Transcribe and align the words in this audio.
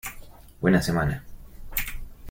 Buena 0.59 0.81
semana. 0.81 1.23